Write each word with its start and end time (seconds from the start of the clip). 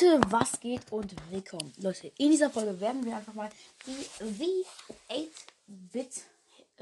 Leute, 0.00 0.20
was 0.28 0.60
geht 0.60 0.92
und 0.92 1.12
willkommen. 1.30 1.72
Leute, 1.78 2.12
in 2.18 2.30
dieser 2.30 2.50
Folge 2.50 2.78
werden 2.80 3.04
wir 3.04 3.16
einfach 3.16 3.34
mal 3.34 3.50
die 3.86 4.64
V8-Bit 5.08 6.22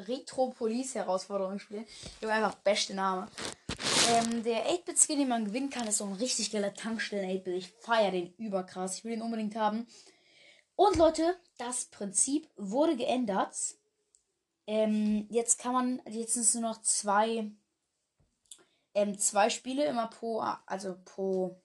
Retro 0.07 0.51
Police 0.51 0.97
Herausforderung 0.97 1.59
spielen. 1.59 1.87
Ich 1.87 2.23
habe 2.23 2.33
einfach 2.33 2.57
beste 2.57 2.95
Name. 2.95 3.29
Ähm, 4.11 4.43
der 4.43 4.67
8-Bit-Skin, 4.67 5.19
den 5.19 5.29
man 5.29 5.47
gewinnen 5.47 5.71
kann, 5.71 5.87
ist 5.87 5.99
so 5.99 6.05
ein 6.05 6.15
richtig 6.15 6.51
geiler 6.51 6.75
Tankstellen 6.75 7.31
8-Bit. 7.31 7.55
Ich 7.55 7.69
feiere 7.81 8.11
den 8.11 8.35
überkrass. 8.35 8.99
Ich 8.99 9.05
will 9.05 9.13
den 9.13 9.23
unbedingt 9.23 9.57
haben. 9.57 9.87
Und 10.75 10.97
Leute, 10.97 11.37
das 11.57 11.87
Prinzip 11.87 12.51
wurde 12.57 12.97
geändert. 12.97 13.57
Ähm, 14.67 15.27
jetzt 15.31 15.59
kann 15.59 15.73
man, 15.73 16.03
jetzt 16.11 16.35
sind 16.35 16.43
es 16.43 16.55
nur 16.55 16.65
noch 16.65 16.83
zwei, 16.83 17.51
ähm, 18.95 19.19
zwei 19.19 19.49
Spiele 19.49 19.87
immer 19.87 20.09
pro, 20.09 20.41
also 20.67 20.97
pro 21.05 21.63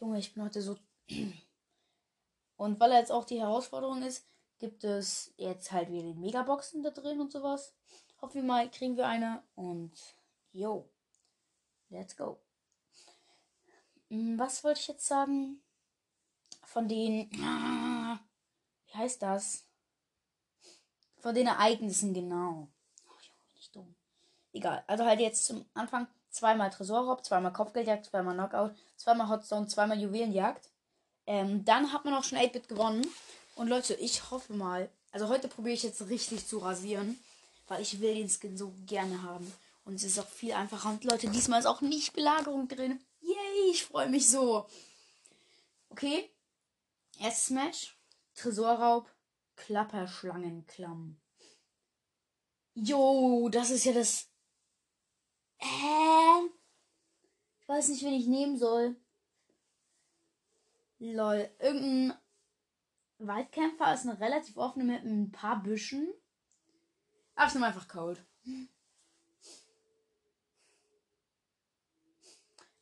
Junge, 0.00 0.18
ich 0.18 0.32
bin 0.32 0.42
heute 0.42 0.62
so. 0.62 0.78
Und 2.56 2.80
weil 2.80 2.92
er 2.92 2.98
jetzt 2.98 3.12
auch 3.12 3.26
die 3.26 3.38
Herausforderung 3.38 4.02
ist, 4.02 4.26
gibt 4.58 4.82
es 4.82 5.34
jetzt 5.36 5.72
halt 5.72 5.90
wieder 5.90 6.02
die 6.02 6.14
Megaboxen 6.14 6.82
da 6.82 6.90
drin 6.90 7.20
und 7.20 7.32
sowas. 7.32 7.74
Hoffen 8.20 8.34
wir 8.36 8.42
mal, 8.42 8.70
kriegen 8.70 8.96
wir 8.96 9.06
eine. 9.06 9.42
Und 9.54 9.92
yo, 10.52 10.90
let's 11.90 12.16
go. 12.16 12.40
Hm, 14.08 14.38
was 14.38 14.64
wollte 14.64 14.80
ich 14.80 14.88
jetzt 14.88 15.06
sagen? 15.06 15.62
Von 16.64 16.88
den. 16.88 17.30
Wie 18.86 18.94
heißt 18.94 19.22
das? 19.22 19.66
Von 21.18 21.34
den 21.34 21.46
Ereignissen, 21.46 22.14
genau. 22.14 22.68
Oh, 23.06 23.12
Junge, 23.20 23.44
bin 23.48 23.56
ich 23.56 23.70
dumm. 23.70 23.94
Egal. 24.52 24.82
Also 24.86 25.04
halt 25.04 25.20
jetzt 25.20 25.46
zum 25.46 25.64
Anfang 25.74 26.06
zweimal 26.30 26.70
Tresorraub, 26.70 27.24
zweimal 27.24 27.52
Kopfgeldjagd, 27.52 28.06
zweimal 28.06 28.34
Knockout, 28.34 28.74
zweimal 28.96 29.28
Hotstone, 29.28 29.68
zweimal 29.68 30.00
Juwelenjagd. 30.00 30.68
Ähm, 31.26 31.64
dann 31.64 31.92
hat 31.92 32.04
man 32.04 32.14
auch 32.14 32.24
schon 32.24 32.38
8-Bit 32.38 32.68
gewonnen. 32.68 33.06
Und 33.56 33.68
Leute, 33.68 33.94
ich 33.94 34.30
hoffe 34.30 34.52
mal, 34.52 34.88
also 35.12 35.28
heute 35.28 35.48
probiere 35.48 35.74
ich 35.74 35.82
jetzt 35.82 36.08
richtig 36.08 36.46
zu 36.46 36.58
rasieren, 36.58 37.18
weil 37.68 37.82
ich 37.82 38.00
will 38.00 38.14
den 38.14 38.28
Skin 38.28 38.56
so 38.56 38.72
gerne 38.86 39.22
haben. 39.22 39.52
Und 39.84 39.94
es 39.94 40.04
ist 40.04 40.18
auch 40.18 40.28
viel 40.28 40.52
einfacher. 40.52 40.90
Und 40.90 41.04
Leute, 41.04 41.28
diesmal 41.28 41.60
ist 41.60 41.66
auch 41.66 41.80
nicht 41.80 42.12
Belagerung 42.12 42.68
drin. 42.68 43.00
Yay, 43.20 43.70
ich 43.70 43.84
freue 43.84 44.08
mich 44.08 44.28
so. 44.30 44.66
Okay, 45.90 46.30
erstes 47.18 47.50
Match. 47.50 47.96
Tresorraub, 48.34 49.10
Klapperschlangenklamm. 49.56 51.20
Jo, 52.74 53.48
das 53.50 53.70
ist 53.70 53.84
ja 53.84 53.92
das 53.92 54.28
Hä? 55.60 56.48
Ich 57.60 57.68
weiß 57.68 57.88
nicht, 57.88 58.02
wen 58.04 58.14
ich 58.14 58.26
nehmen 58.26 58.58
soll. 58.58 58.96
Lol. 60.98 61.48
Irgendein 61.58 62.18
Waldkämpfer 63.18 63.94
ist 63.94 64.06
eine 64.06 64.20
relativ 64.20 64.56
offene 64.56 64.84
mit 64.84 65.04
ein 65.04 65.30
paar 65.30 65.62
Büschen. 65.62 66.12
Ach, 67.34 67.48
ich 67.48 67.54
nehme 67.54 67.66
einfach 67.66 67.88
Cold. 67.88 68.22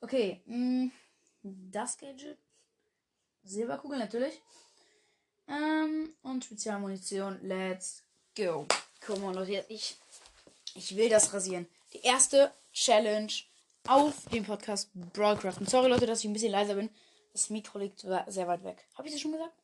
Okay. 0.00 0.42
Mh, 0.46 0.86
mm, 0.86 0.92
das 1.70 1.98
Gadget. 1.98 2.38
Silberkugel 3.44 3.98
natürlich. 3.98 4.40
Ähm, 5.48 6.14
und 6.22 6.44
Spezialmunition. 6.44 7.40
Let's 7.42 8.02
go. 8.36 8.66
Komm 9.04 9.22
mal, 9.22 9.34
Leute. 9.34 9.64
Ich, 9.68 9.96
ich 10.74 10.96
will 10.96 11.08
das 11.08 11.32
rasieren. 11.32 11.66
Die 11.92 12.00
erste 12.00 12.52
Challenge 12.78 13.32
auf 13.88 14.26
dem 14.26 14.44
Podcast 14.44 14.90
Broadcraft. 14.94 15.58
Und 15.58 15.68
sorry 15.68 15.88
Leute, 15.88 16.06
dass 16.06 16.20
ich 16.20 16.26
ein 16.26 16.32
bisschen 16.32 16.52
leiser 16.52 16.74
bin. 16.76 16.90
Das 17.32 17.50
Mikro 17.50 17.78
liegt 17.78 18.00
sehr 18.00 18.46
weit 18.46 18.62
weg. 18.64 18.86
Habe 18.94 19.08
ich 19.08 19.14
das 19.14 19.20
schon 19.20 19.32
gesagt? 19.32 19.54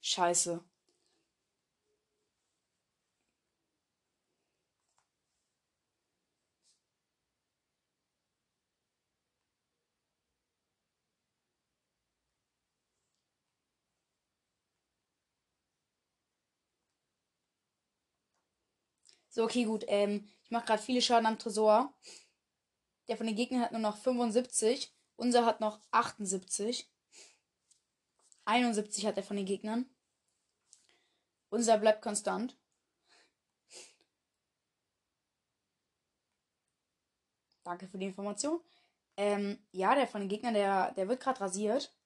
Scheiße. 0.00 0.64
So, 19.38 19.44
okay, 19.44 19.62
gut. 19.62 19.84
Ähm, 19.86 20.28
ich 20.42 20.50
mache 20.50 20.66
gerade 20.66 20.82
viele 20.82 21.00
Schaden 21.00 21.24
am 21.24 21.38
Tresor. 21.38 21.94
Der 23.06 23.16
von 23.16 23.24
den 23.24 23.36
Gegnern 23.36 23.62
hat 23.62 23.70
nur 23.70 23.80
noch 23.80 23.96
75. 23.96 24.92
Unser 25.14 25.46
hat 25.46 25.60
noch 25.60 25.78
78. 25.92 26.90
71 28.46 29.06
hat 29.06 29.16
er 29.16 29.22
von 29.22 29.36
den 29.36 29.46
Gegnern. 29.46 29.88
Unser 31.50 31.78
bleibt 31.78 32.02
konstant. 32.02 32.56
Danke 37.62 37.86
für 37.86 37.98
die 37.98 38.06
Information. 38.06 38.60
Ähm, 39.16 39.64
ja, 39.70 39.94
der 39.94 40.08
von 40.08 40.20
den 40.20 40.28
Gegnern, 40.28 40.54
der, 40.54 40.90
der 40.94 41.08
wird 41.08 41.20
gerade 41.20 41.42
rasiert. 41.42 41.96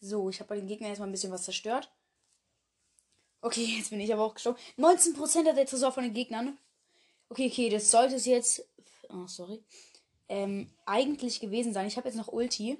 So, 0.00 0.30
ich 0.30 0.40
habe 0.40 0.48
bei 0.48 0.56
den 0.56 0.66
Gegnern 0.66 0.88
erstmal 0.88 1.08
ein 1.08 1.12
bisschen 1.12 1.32
was 1.32 1.44
zerstört. 1.44 1.90
Okay, 3.42 3.64
jetzt 3.64 3.90
bin 3.90 4.00
ich 4.00 4.12
aber 4.12 4.24
auch 4.24 4.34
gestorben. 4.34 4.58
19% 4.78 5.48
hat 5.48 5.56
der 5.56 5.66
Tresor 5.66 5.92
von 5.92 6.04
den 6.04 6.14
Gegnern. 6.14 6.58
Okay, 7.28 7.48
okay, 7.50 7.68
das 7.68 7.90
sollte 7.90 8.16
es 8.16 8.26
jetzt. 8.26 8.66
Oh, 9.08 9.26
sorry. 9.26 9.62
Ähm, 10.28 10.70
eigentlich 10.86 11.40
gewesen 11.40 11.72
sein. 11.72 11.86
Ich 11.86 11.96
habe 11.96 12.08
jetzt 12.08 12.16
noch 12.16 12.28
Ulti. 12.28 12.78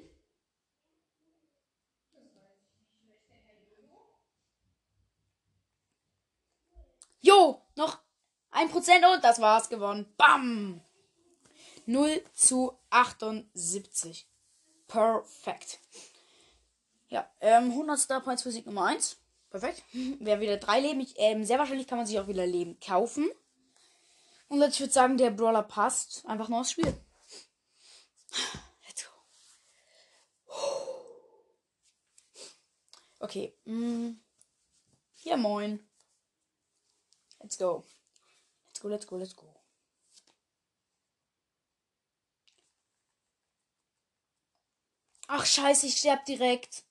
Jo, 7.22 7.60
noch 7.76 7.98
1% 8.52 9.14
und 9.14 9.24
das 9.24 9.40
war's 9.40 9.68
gewonnen. 9.68 10.12
Bam! 10.16 10.80
0 11.86 12.22
zu 12.34 12.78
78. 12.90 14.26
Perfekt. 14.86 15.80
Ja, 17.10 17.28
ähm, 17.40 17.72
100 17.72 17.98
Star 17.98 18.20
Points 18.20 18.44
für 18.44 18.52
Sieg 18.52 18.66
Nummer 18.66 18.86
1. 18.86 19.18
Perfekt. 19.50 19.82
Wer 20.20 20.40
wieder 20.40 20.56
drei 20.56 20.80
Leben. 20.80 21.00
Ich, 21.00 21.14
ähm, 21.16 21.44
sehr 21.44 21.58
wahrscheinlich 21.58 21.88
kann 21.88 21.98
man 21.98 22.06
sich 22.06 22.18
auch 22.18 22.28
wieder 22.28 22.46
Leben 22.46 22.78
kaufen. 22.80 23.28
Und 24.48 24.60
jetzt, 24.60 24.74
ich 24.74 24.80
würde 24.80 24.92
sagen, 24.92 25.16
der 25.16 25.30
Brawler 25.30 25.64
passt 25.64 26.24
einfach 26.26 26.48
nur 26.48 26.60
aufs 26.60 26.70
Spiel. 26.70 26.96
Let's 28.86 29.04
go. 29.04 29.10
Okay. 33.18 33.56
Mm. 33.64 34.12
Ja, 35.22 35.36
moin. 35.36 35.80
Let's 37.40 37.58
go. 37.58 37.84
Let's 38.68 38.80
go, 38.80 38.88
let's 38.88 39.06
go, 39.06 39.16
let's 39.16 39.36
go. 39.36 39.46
Ach, 45.26 45.44
scheiße, 45.44 45.86
ich 45.86 45.96
sterb 45.96 46.24
direkt. 46.24 46.84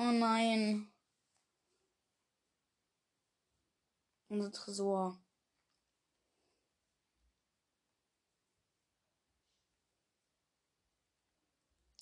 Oh 0.00 0.12
nein. 0.12 0.88
Unser 4.28 4.52
Tresor. 4.52 5.18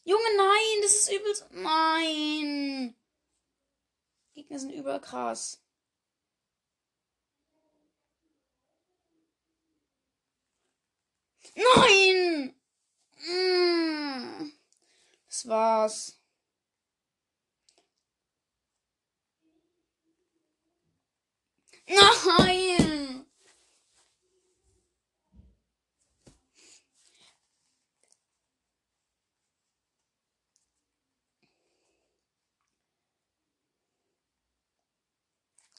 Junge, 0.05 0.37
nein, 0.37 0.83
das 0.83 0.95
ist 0.95 1.11
übelst. 1.11 1.47
Nein. 1.53 2.95
Gegner 4.35 4.59
sind 4.59 4.73
überkrass. 4.73 5.63
Nein! 11.55 12.55
Mm. 13.27 14.53
Das 15.29 15.49
war's. 15.49 16.26
Nein! 21.89 23.27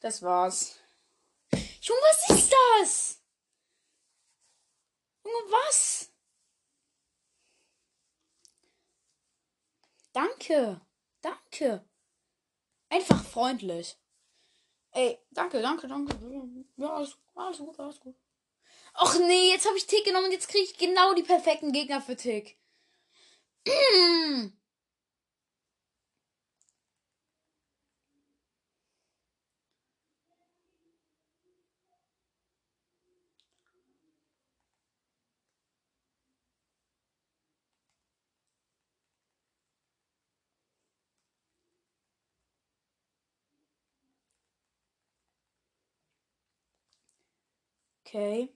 Das 0.01 0.21
war's. 0.21 0.79
Junge, 1.81 1.99
was 2.01 2.29
ist 2.29 2.53
das? 2.53 3.21
Junge, 5.23 5.51
was? 5.51 6.11
Danke. 10.13 10.81
Danke. 11.21 11.83
Einfach 12.89 13.23
freundlich. 13.23 13.97
Ey, 14.97 15.19
danke, 15.29 15.61
danke, 15.61 15.87
danke. 15.87 16.15
Ja, 16.75 16.89
alles, 16.95 17.15
alles 17.35 17.59
gut, 17.59 17.79
alles 17.79 17.99
gut. 17.99 18.15
Och 18.99 19.19
nee, 19.19 19.51
jetzt 19.51 19.67
habe 19.67 19.77
ich 19.77 19.85
Tick 19.85 20.03
genommen 20.05 20.25
und 20.25 20.31
jetzt 20.31 20.49
kriege 20.49 20.63
ich 20.63 20.75
genau 20.75 21.13
die 21.13 21.21
perfekten 21.21 21.71
Gegner 21.71 22.01
für 22.01 22.15
Tick. 22.15 22.57
Okay. 48.07 48.49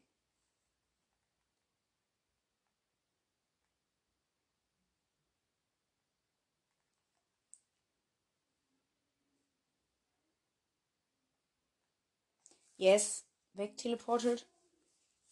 Yes. 12.78 13.26
Wegteleportet. 13.54 14.46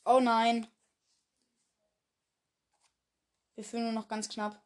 Oh 0.05 0.19
nein. 0.21 0.67
Wir 3.55 3.63
führen 3.63 3.83
nur 3.83 3.91
noch 3.93 4.07
ganz 4.07 4.27
knapp. 4.29 4.59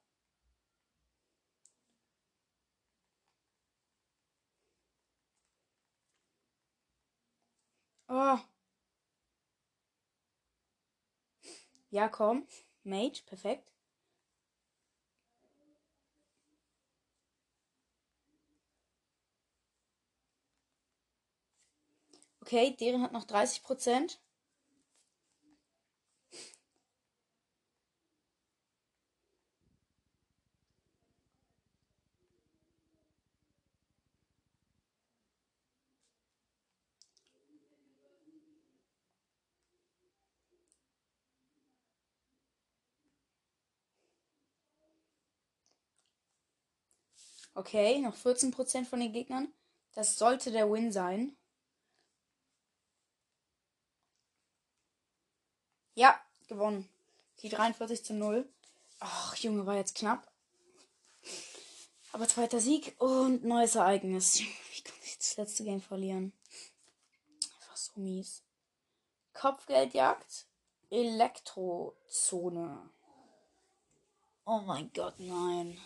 Oh. 8.10 8.53
Ja, 11.94 12.10
komm. 12.10 12.48
Mage, 12.84 13.22
perfekt. 13.28 13.72
Okay, 22.42 22.75
deren 22.80 23.01
hat 23.01 23.12
noch 23.12 23.24
30 23.24 23.63
Okay, 47.56 48.00
noch 48.00 48.16
14% 48.16 48.86
von 48.86 49.00
den 49.00 49.14
Gegnern. 49.14 49.54
Das 49.94 50.18
sollte 50.18 50.52
der 50.52 50.72
Win 50.72 50.92
sein. 50.92 51.36
Ja, 55.96 56.20
gewonnen. 56.48 56.90
Die 57.42 57.50
43 57.50 58.04
zu 58.04 58.14
0. 58.14 58.48
Ach, 59.00 59.36
Junge, 59.36 59.66
war 59.66 59.76
jetzt 59.76 59.96
knapp. 59.96 60.32
Aber 62.12 62.28
zweiter 62.28 62.60
Sieg 62.60 62.96
und 63.00 63.44
neues 63.44 63.76
Ereignis. 63.76 64.40
Wie 64.40 64.82
kann 64.82 64.98
ich 65.04 65.18
das 65.18 65.38
letzte 65.38 65.64
Game 65.64 65.82
verlieren? 65.82 66.34
Einfach 67.60 67.78
so 67.78 68.00
mies. 68.00 68.42
Kopfgeldjagd. 69.34 70.46
Elektrozone. 70.90 72.90
Oh 74.46 74.60
mein 74.60 74.92
Gott, 74.94 75.20
nein. 75.20 75.80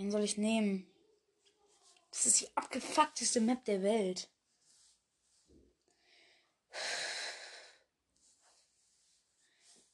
Wen 0.00 0.10
soll 0.10 0.24
ich 0.24 0.38
nehmen? 0.38 0.90
Das 2.10 2.24
ist 2.24 2.40
die 2.40 2.56
abgefuckteste 2.56 3.38
Map 3.38 3.66
der 3.66 3.82
Welt. 3.82 4.30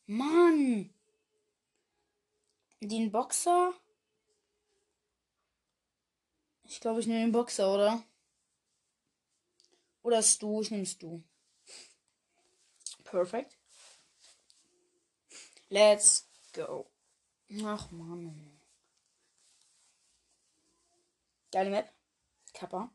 Mann! 0.07 0.95
Den 2.81 3.11
Boxer? 3.11 3.75
Ich 6.63 6.79
glaube, 6.81 7.01
ich 7.01 7.09
nehme 7.09 7.23
den 7.23 7.33
Boxer, 7.33 7.75
oder? 7.75 8.05
Oder 10.05 10.23
Stu? 10.23 10.63
Ich 10.63 10.71
nehme 10.71 10.87
Stu. 10.87 11.21
Perfekt. 13.03 13.59
Let's 15.69 16.29
go. 16.53 16.89
Ach, 17.65 17.91
Mann. 17.91 18.56
Geile 21.53 21.71
Map. 21.71 21.89
Kappa. 22.53 22.91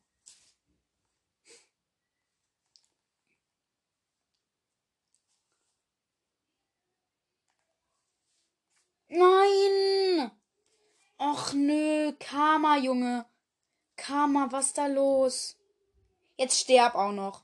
Nein! 9.09 10.31
Och 11.17 11.53
nö, 11.53 12.11
Karma, 12.19 12.77
Junge. 12.77 13.25
Karma, 13.95 14.51
was 14.51 14.73
da 14.73 14.87
los? 14.87 15.57
Jetzt 16.37 16.59
sterb 16.59 16.95
auch 16.95 17.11
noch. 17.11 17.43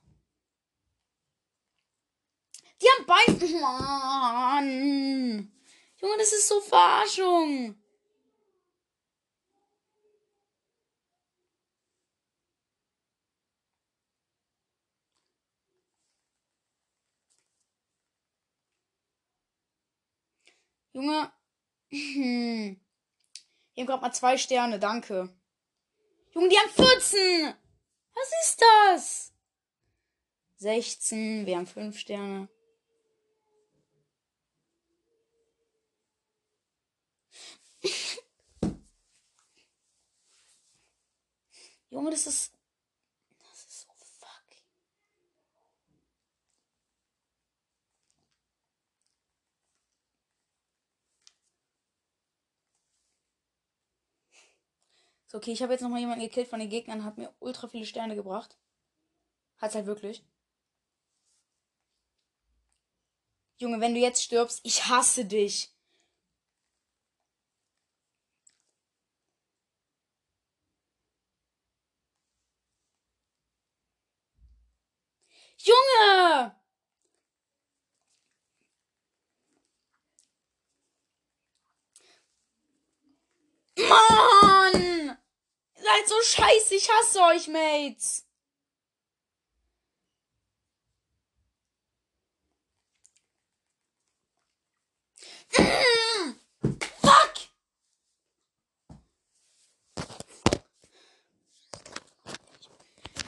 Die 2.81 2.87
haben 2.87 3.05
beide. 3.05 3.59
Mann! 3.59 5.51
Junge, 5.97 6.17
das 6.17 6.31
ist 6.33 6.47
so 6.47 6.61
Verarschung. 6.61 7.75
Junge, 20.97 21.31
hm. 21.91 22.81
Die 23.75 23.81
haben 23.81 23.85
gerade 23.85 24.01
mal 24.01 24.11
zwei 24.11 24.35
Sterne, 24.35 24.79
danke. 24.79 25.29
Junge, 26.33 26.49
die 26.49 26.57
haben 26.57 26.71
14! 26.71 27.53
Was 28.15 28.31
ist 28.43 28.59
das? 28.59 29.31
16, 30.55 31.45
wir 31.45 31.57
haben 31.57 31.67
5 31.67 31.99
Sterne. 31.99 32.49
Junge, 41.91 42.09
das 42.09 42.25
ist 42.25 42.56
So, 55.27 55.37
okay, 55.37 55.51
ich 55.51 55.61
habe 55.61 55.73
jetzt 55.73 55.81
nochmal 55.81 55.99
jemanden 55.99 56.23
gekillt 56.23 56.47
von 56.47 56.59
den 56.59 56.69
Gegnern, 56.69 57.03
hat 57.03 57.17
mir 57.17 57.33
ultra 57.39 57.67
viele 57.67 57.85
Sterne 57.85 58.15
gebracht. 58.15 58.57
Hat's 59.57 59.75
halt 59.75 59.85
wirklich. 59.85 60.23
Junge, 63.59 63.79
wenn 63.81 63.93
du 63.93 63.99
jetzt 63.99 64.23
stirbst, 64.23 64.61
ich 64.63 64.87
hasse 64.87 65.25
dich. 65.25 65.71
Junge! 75.57 76.55
Mann! 83.89 84.36
Seid 85.87 86.07
so 86.07 86.15
scheiße. 86.21 86.75
Ich 86.75 86.89
hasse 86.89 87.19
euch, 87.21 87.47
Mates. 87.47 88.25
Fuck! 97.01 97.33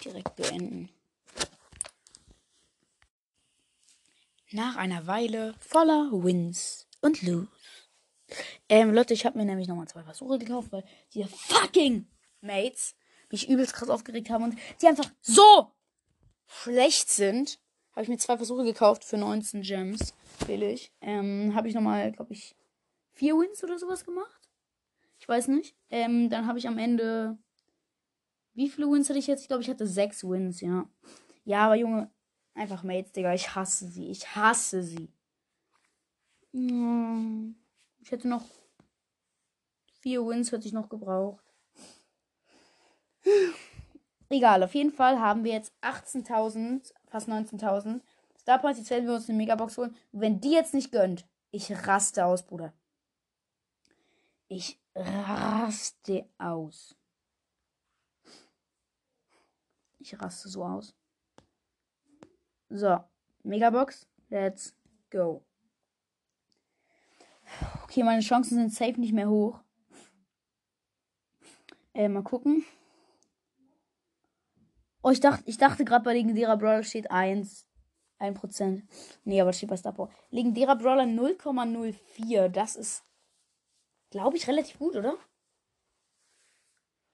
direkt 0.04 0.36
beenden. 0.36 0.90
Nach 4.52 4.76
einer 4.76 5.06
Weile 5.06 5.54
voller 5.60 6.10
Wins 6.12 6.88
und 7.02 7.22
Lose. 7.22 7.48
Ähm, 8.68 8.94
Leute, 8.94 9.14
ich 9.14 9.26
habe 9.26 9.38
mir 9.38 9.46
nämlich 9.46 9.68
nochmal 9.68 9.88
zwei 9.88 10.04
Versuche 10.04 10.40
gekauft, 10.40 10.72
weil 10.72 10.84
die 11.14 11.24
fucking 11.24 12.08
Mates 12.42 12.96
mich 13.32 13.50
übelst 13.50 13.74
krass 13.74 13.90
aufgeregt 13.90 14.30
haben 14.30 14.44
und 14.44 14.58
die 14.82 14.88
einfach 14.88 15.10
so 15.22 15.72
schlecht 16.48 17.10
sind. 17.10 17.60
Habe 17.92 18.04
ich 18.04 18.10
mir 18.10 18.18
zwei 18.18 18.38
Versuche 18.38 18.64
gekauft 18.64 19.04
für 19.04 19.18
19 19.18 19.62
Gems. 19.62 20.14
Billig. 20.48 20.92
Ähm, 21.02 21.54
habe 21.54 21.68
ich 21.68 21.76
nochmal, 21.76 22.12
glaube 22.12 22.34
ich, 22.34 22.56
vier 23.14 23.36
Wins 23.36 23.64
oder 23.64 23.78
sowas 23.78 24.06
gemacht. 24.06 24.50
Ich 25.20 25.28
weiß 25.28 25.50
nicht. 25.50 25.76
Ähm, 25.90 26.30
dann 26.30 26.48
habe 26.48 26.60
ich 26.60 26.68
am 26.68 26.78
Ende. 26.78 27.38
Wie 28.54 28.70
viele 28.70 28.88
Wins 28.88 29.10
hatte 29.10 29.20
ich 29.20 29.28
jetzt? 29.28 29.42
Ich 29.42 29.48
glaube, 29.48 29.64
ich 29.64 29.70
hatte 29.70 29.86
sechs 29.86 30.24
Wins, 30.24 30.62
ja. 30.62 30.90
Ja, 31.44 31.66
aber 31.66 31.76
Junge, 31.76 32.12
einfach 32.54 32.84
Mates, 32.84 33.12
Digga. 33.12 33.34
Ich 33.34 33.54
hasse 33.56 33.88
sie. 33.88 34.10
Ich 34.10 34.36
hasse 34.36 34.82
sie. 34.82 35.12
Hm, 36.54 37.56
ich 38.00 38.12
hätte 38.12 38.28
noch 38.28 38.46
vier 40.00 40.26
Wins 40.26 40.52
hätte 40.52 40.68
ich 40.68 40.74
noch 40.74 40.90
gebraucht. 40.90 41.44
Egal, 44.30 44.64
auf 44.64 44.76
jeden 44.76 44.92
Fall 44.92 45.20
haben 45.20 45.44
wir 45.44 45.54
jetzt 45.54 45.74
18.000, 45.82 46.94
fast 47.08 47.28
19.000. 47.28 48.02
Star 48.38 48.60
Points, 48.60 48.80
jetzt 48.80 48.92
werden 48.92 49.08
wir 49.08 49.16
uns 49.16 49.28
eine 49.28 49.38
Megabox 49.38 49.78
holen. 49.78 49.96
Wenn 50.12 50.40
die 50.40 50.52
jetzt 50.52 50.74
nicht 50.74 50.92
gönnt, 50.92 51.28
ich 51.52 51.72
raste 51.88 52.26
aus, 52.26 52.46
Bruder. 52.46 52.74
Ich 54.48 54.80
raste 54.96 56.30
aus. 56.38 56.96
Ich 59.98 60.20
raste 60.20 60.48
so 60.48 60.64
aus. 60.64 60.96
So, 62.70 63.04
Megabox, 63.44 64.08
let's 64.30 64.76
go. 65.10 65.44
Okay, 67.84 68.04
meine 68.04 68.22
Chancen 68.22 68.56
sind 68.58 68.74
safe 68.74 69.00
nicht 69.00 69.14
mehr 69.14 69.30
hoch. 69.30 69.60
Äh, 71.94 72.08
mal 72.08 72.24
gucken. 72.24 72.64
Oh, 75.02 75.12
ich 75.12 75.20
dachte, 75.20 75.44
ich 75.46 75.58
dachte 75.58 75.86
gerade 75.86 76.04
bei 76.04 76.14
legendärer 76.14 76.58
Brawler 76.58 76.84
steht 76.84 77.10
1. 77.10 77.68
1%. 78.20 78.84
Nee, 79.24 79.42
aber 79.42 79.54
steht 79.54 79.70
bei 79.70 79.78
Star 79.78 79.94
Power. 79.94 80.10
Legendärer 80.30 80.76
Brawler 80.76 81.04
0,04. 81.04 82.50
Das 82.50 82.76
ist, 82.76 83.04
glaube 84.10 84.38
ich, 84.38 84.48
relativ 84.48 84.78
gut, 84.78 84.96
oder? 84.96 85.18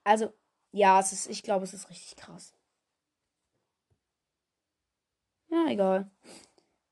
Also, 0.04 0.32
ja, 0.72 1.00
es 1.00 1.12
ist, 1.12 1.28
ich 1.28 1.42
glaube, 1.42 1.64
es 1.64 1.74
ist 1.74 1.90
richtig 1.90 2.16
krass. 2.16 2.54
Ja, 5.48 5.66
egal. 5.68 6.10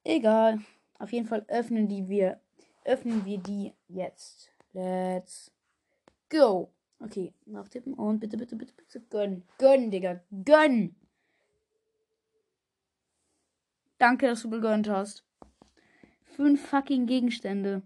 Egal. 0.05 0.61
Auf 0.99 1.13
jeden 1.13 1.27
Fall 1.27 1.45
öffnen 1.49 1.89
die 1.89 2.09
wir, 2.09 2.41
öffnen 2.85 3.25
wir 3.25 3.39
die 3.39 3.75
jetzt. 3.89 4.51
Let's 4.73 5.53
go. 6.29 6.74
Okay, 6.99 7.35
nachtippen 7.45 7.95
und 7.95 8.21
bitte, 8.21 8.37
bitte, 8.37 8.57
bitte, 8.57 8.73
bitte 8.73 9.01
gönn. 9.11 9.43
Gönn, 9.59 9.91
Digga. 9.91 10.21
Gönn. 10.45 10.95
Danke, 13.99 14.27
dass 14.27 14.43
du 14.43 14.51
gegönnt 14.51 14.89
hast. 14.89 15.25
Fünf 16.25 16.67
fucking 16.67 17.07
Gegenstände. 17.07 17.83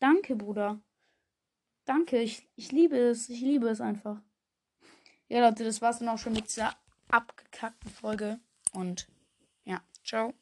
Danke, 0.00 0.36
Bruder. 0.36 0.80
Danke, 1.84 2.20
ich, 2.20 2.48
ich 2.56 2.72
liebe 2.72 2.96
es. 2.96 3.28
Ich 3.28 3.40
liebe 3.40 3.68
es 3.68 3.80
einfach. 3.80 4.20
Ja, 5.28 5.46
Leute, 5.46 5.64
das 5.64 5.82
war's 5.82 5.98
dann 5.98 6.08
auch 6.08 6.18
schon 6.18 6.32
mit 6.32 6.46
dieser 6.48 6.74
abgekackten 7.08 7.90
Folge. 7.90 8.40
Und 8.72 9.08
ja, 9.64 9.82
ciao. 10.04 10.32